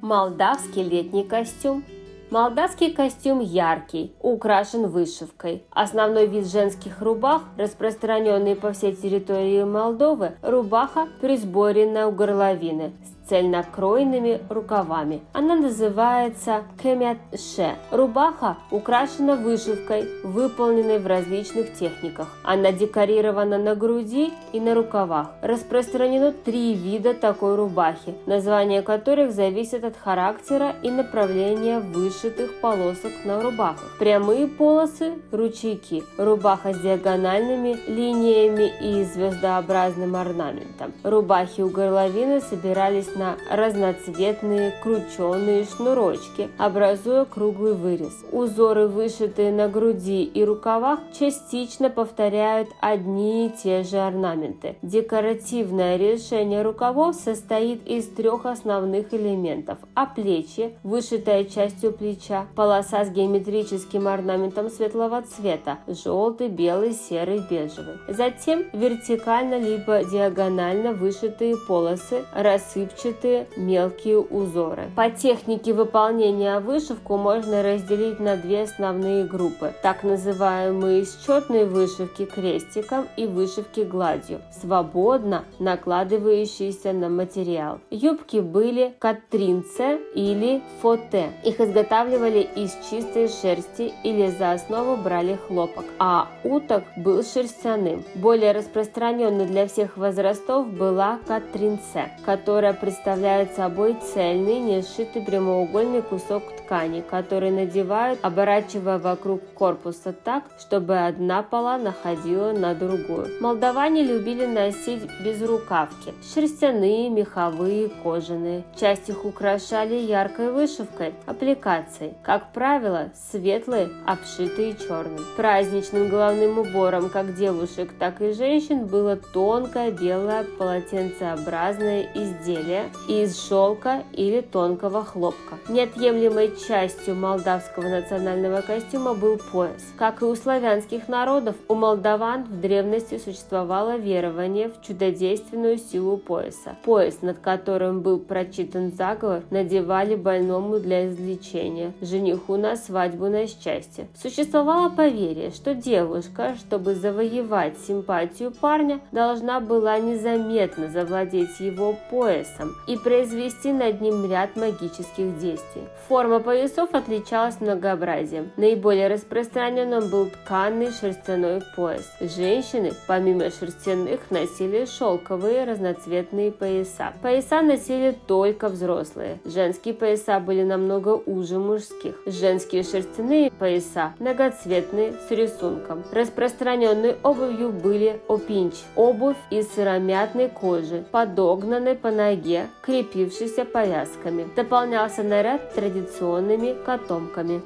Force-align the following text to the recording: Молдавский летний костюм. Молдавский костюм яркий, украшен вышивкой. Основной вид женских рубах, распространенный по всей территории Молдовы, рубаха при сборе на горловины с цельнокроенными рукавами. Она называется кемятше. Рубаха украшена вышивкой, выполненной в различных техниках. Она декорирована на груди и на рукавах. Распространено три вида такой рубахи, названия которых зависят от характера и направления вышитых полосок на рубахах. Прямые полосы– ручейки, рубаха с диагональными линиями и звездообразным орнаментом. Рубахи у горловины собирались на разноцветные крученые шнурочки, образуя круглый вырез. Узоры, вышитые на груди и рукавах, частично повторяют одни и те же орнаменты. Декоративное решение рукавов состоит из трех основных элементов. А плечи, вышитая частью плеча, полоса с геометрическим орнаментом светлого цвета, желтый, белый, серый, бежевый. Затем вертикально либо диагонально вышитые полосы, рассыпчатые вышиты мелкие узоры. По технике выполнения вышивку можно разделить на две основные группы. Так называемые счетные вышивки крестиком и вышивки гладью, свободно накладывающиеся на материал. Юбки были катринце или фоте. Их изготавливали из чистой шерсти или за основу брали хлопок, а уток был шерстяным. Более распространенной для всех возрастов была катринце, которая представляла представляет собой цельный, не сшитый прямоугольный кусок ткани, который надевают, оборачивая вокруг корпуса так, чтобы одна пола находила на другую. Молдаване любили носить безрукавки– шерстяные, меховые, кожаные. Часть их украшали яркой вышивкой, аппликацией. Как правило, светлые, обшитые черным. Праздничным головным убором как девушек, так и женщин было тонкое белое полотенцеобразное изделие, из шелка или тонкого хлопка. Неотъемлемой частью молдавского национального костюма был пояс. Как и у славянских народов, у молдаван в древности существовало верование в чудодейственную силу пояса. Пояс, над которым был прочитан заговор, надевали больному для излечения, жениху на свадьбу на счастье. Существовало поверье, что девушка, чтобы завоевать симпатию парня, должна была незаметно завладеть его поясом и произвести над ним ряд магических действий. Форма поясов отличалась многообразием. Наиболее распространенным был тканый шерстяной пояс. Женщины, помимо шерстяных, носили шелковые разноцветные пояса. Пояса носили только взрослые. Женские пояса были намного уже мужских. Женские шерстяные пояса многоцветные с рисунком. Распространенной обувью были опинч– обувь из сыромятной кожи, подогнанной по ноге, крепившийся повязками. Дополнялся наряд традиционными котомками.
Молдавский 0.00 0.84
летний 0.84 1.24
костюм. 1.24 1.82
Молдавский 2.30 2.92
костюм 2.92 3.40
яркий, 3.40 4.12
украшен 4.20 4.86
вышивкой. 4.86 5.64
Основной 5.70 6.26
вид 6.26 6.46
женских 6.46 7.02
рубах, 7.02 7.42
распространенный 7.56 8.54
по 8.54 8.72
всей 8.72 8.94
территории 8.94 9.64
Молдовы, 9.64 10.36
рубаха 10.42 11.08
при 11.20 11.36
сборе 11.36 11.90
на 11.90 12.10
горловины 12.12 12.92
с 13.02 13.17
цельнокроенными 13.28 14.40
рукавами. 14.48 15.20
Она 15.32 15.54
называется 15.54 16.62
кемятше. 16.82 17.76
Рубаха 17.90 18.56
украшена 18.70 19.36
вышивкой, 19.36 20.08
выполненной 20.24 20.98
в 20.98 21.06
различных 21.06 21.74
техниках. 21.74 22.28
Она 22.42 22.72
декорирована 22.72 23.58
на 23.58 23.74
груди 23.74 24.32
и 24.52 24.60
на 24.60 24.74
рукавах. 24.74 25.30
Распространено 25.42 26.32
три 26.32 26.74
вида 26.74 27.14
такой 27.14 27.56
рубахи, 27.56 28.14
названия 28.26 28.82
которых 28.82 29.32
зависят 29.32 29.84
от 29.84 29.96
характера 29.96 30.74
и 30.82 30.90
направления 30.90 31.80
вышитых 31.80 32.60
полосок 32.60 33.12
на 33.24 33.42
рубахах. 33.42 33.96
Прямые 33.98 34.46
полосы– 34.46 35.14
ручейки, 35.32 36.04
рубаха 36.16 36.72
с 36.72 36.80
диагональными 36.80 37.76
линиями 37.86 38.72
и 38.80 39.04
звездообразным 39.04 40.16
орнаментом. 40.16 40.92
Рубахи 41.02 41.60
у 41.60 41.68
горловины 41.68 42.40
собирались 42.40 43.14
на 43.18 43.36
разноцветные 43.50 44.72
крученые 44.82 45.64
шнурочки, 45.64 46.48
образуя 46.56 47.24
круглый 47.24 47.74
вырез. 47.74 48.12
Узоры, 48.30 48.86
вышитые 48.86 49.50
на 49.52 49.68
груди 49.68 50.22
и 50.22 50.44
рукавах, 50.44 51.00
частично 51.18 51.90
повторяют 51.90 52.68
одни 52.80 53.46
и 53.46 53.50
те 53.50 53.82
же 53.82 53.98
орнаменты. 53.98 54.76
Декоративное 54.82 55.96
решение 55.96 56.62
рукавов 56.62 57.16
состоит 57.16 57.86
из 57.86 58.06
трех 58.06 58.46
основных 58.46 59.12
элементов. 59.12 59.78
А 59.94 60.06
плечи, 60.06 60.74
вышитая 60.84 61.44
частью 61.44 61.92
плеча, 61.92 62.46
полоса 62.54 63.04
с 63.04 63.10
геометрическим 63.10 64.06
орнаментом 64.06 64.70
светлого 64.70 65.22
цвета, 65.22 65.78
желтый, 65.88 66.48
белый, 66.48 66.92
серый, 66.92 67.42
бежевый. 67.50 67.96
Затем 68.06 68.64
вертикально 68.72 69.58
либо 69.58 70.04
диагонально 70.04 70.92
вышитые 70.92 71.56
полосы, 71.66 72.24
рассыпчатые 72.32 73.07
вышиты 73.08 73.46
мелкие 73.56 74.18
узоры. 74.18 74.90
По 74.94 75.10
технике 75.10 75.72
выполнения 75.72 76.60
вышивку 76.60 77.16
можно 77.16 77.62
разделить 77.62 78.20
на 78.20 78.36
две 78.36 78.62
основные 78.62 79.24
группы. 79.24 79.72
Так 79.82 80.02
называемые 80.02 81.04
счетные 81.04 81.64
вышивки 81.64 82.24
крестиком 82.24 83.06
и 83.16 83.26
вышивки 83.26 83.80
гладью, 83.80 84.40
свободно 84.60 85.44
накладывающиеся 85.58 86.92
на 86.92 87.08
материал. 87.08 87.80
Юбки 87.90 88.38
были 88.38 88.94
катринце 88.98 89.98
или 90.14 90.62
фоте. 90.80 91.32
Их 91.44 91.60
изготавливали 91.60 92.46
из 92.56 92.72
чистой 92.90 93.28
шерсти 93.28 93.92
или 94.04 94.28
за 94.30 94.52
основу 94.52 94.96
брали 94.96 95.38
хлопок, 95.46 95.84
а 95.98 96.28
уток 96.44 96.84
был 96.96 97.22
шерстяным. 97.22 98.04
Более 98.14 98.52
распространенной 98.52 99.46
для 99.46 99.66
всех 99.66 99.96
возрастов 99.96 100.68
была 100.68 101.18
катринце, 101.26 102.10
которая 102.24 102.72
представляла 102.72 102.97
представляет 102.98 103.54
собой 103.54 103.96
цельный, 104.12 104.58
не 104.58 104.82
сшитый 104.82 105.22
прямоугольный 105.22 106.02
кусок 106.02 106.42
ткани, 106.56 107.00
который 107.00 107.52
надевают, 107.52 108.18
оборачивая 108.22 108.98
вокруг 108.98 109.40
корпуса 109.54 110.12
так, 110.12 110.42
чтобы 110.58 110.98
одна 110.98 111.44
пола 111.44 111.78
находила 111.78 112.50
на 112.50 112.74
другую. 112.74 113.28
Молдаване 113.40 114.02
любили 114.02 114.46
носить 114.46 115.02
безрукавки– 115.24 116.12
шерстяные, 116.34 117.08
меховые, 117.08 117.88
кожаные. 117.88 118.64
Часть 118.78 119.08
их 119.08 119.24
украшали 119.24 119.94
яркой 119.94 120.50
вышивкой, 120.50 121.14
аппликацией. 121.24 122.14
Как 122.24 122.52
правило, 122.52 123.12
светлые, 123.30 123.90
обшитые 124.06 124.74
черным. 124.74 125.24
Праздничным 125.36 126.08
головным 126.08 126.58
убором 126.58 127.10
как 127.10 127.36
девушек, 127.36 127.92
так 127.96 128.20
и 128.20 128.32
женщин 128.32 128.86
было 128.86 129.14
тонкое 129.16 129.92
белое 129.92 130.44
полотенцеобразное 130.58 132.08
изделие, 132.14 132.87
из 133.08 133.40
шелка 133.48 134.02
или 134.12 134.40
тонкого 134.40 135.04
хлопка. 135.04 135.56
Неотъемлемой 135.68 136.52
частью 136.66 137.14
молдавского 137.14 137.88
национального 137.88 138.60
костюма 138.60 139.14
был 139.14 139.38
пояс. 139.38 139.82
Как 139.96 140.22
и 140.22 140.24
у 140.24 140.34
славянских 140.34 141.08
народов, 141.08 141.56
у 141.68 141.74
молдаван 141.74 142.44
в 142.44 142.60
древности 142.60 143.18
существовало 143.18 143.96
верование 143.96 144.68
в 144.68 144.80
чудодейственную 144.86 145.78
силу 145.78 146.16
пояса. 146.16 146.76
Пояс, 146.84 147.22
над 147.22 147.38
которым 147.38 148.00
был 148.00 148.18
прочитан 148.18 148.92
заговор, 148.92 149.42
надевали 149.50 150.14
больному 150.14 150.78
для 150.78 151.08
излечения, 151.08 151.92
жениху 152.00 152.56
на 152.56 152.76
свадьбу 152.76 153.26
на 153.28 153.46
счастье. 153.46 154.08
Существовало 154.20 154.88
поверье, 154.90 155.50
что 155.50 155.74
девушка, 155.74 156.54
чтобы 156.58 156.94
завоевать 156.94 157.78
симпатию 157.86 158.52
парня, 158.52 159.00
должна 159.12 159.60
была 159.60 159.98
незаметно 159.98 160.88
завладеть 160.88 161.60
его 161.60 161.96
поясом 162.10 162.67
и 162.86 162.96
произвести 162.96 163.72
над 163.72 164.00
ним 164.00 164.30
ряд 164.30 164.56
магических 164.56 165.38
действий. 165.38 165.84
Форма 166.08 166.40
поясов 166.40 166.94
отличалась 166.94 167.60
многообразием. 167.60 168.50
Наиболее 168.56 169.08
распространенным 169.08 170.08
был 170.08 170.26
тканый 170.26 170.90
шерстяной 170.90 171.62
пояс. 171.76 172.10
Женщины, 172.20 172.92
помимо 173.06 173.50
шерстяных, 173.50 174.20
носили 174.30 174.84
шелковые 174.84 175.64
разноцветные 175.64 176.50
пояса. 176.50 177.12
Пояса 177.22 177.62
носили 177.62 178.16
только 178.26 178.68
взрослые. 178.68 179.40
Женские 179.44 179.94
пояса 179.94 180.40
были 180.40 180.62
намного 180.62 181.10
уже 181.10 181.58
мужских. 181.58 182.14
Женские 182.26 182.82
шерстяные 182.82 183.50
пояса 183.50 184.14
многоцветные 184.18 185.14
с 185.28 185.30
рисунком. 185.30 186.04
Распространенной 186.12 187.16
обувью 187.22 187.70
были 187.70 188.20
опинч– 188.28 188.74
обувь 188.96 189.36
из 189.50 189.68
сыромятной 189.74 190.48
кожи, 190.48 191.04
подогнанной 191.10 191.94
по 191.94 192.10
ноге, 192.10 192.57
крепившийся 192.80 193.64
повязками. 193.64 194.48
Дополнялся 194.56 195.22
наряд 195.22 195.74
традиционными 195.74 196.76
котомками. 196.84 197.62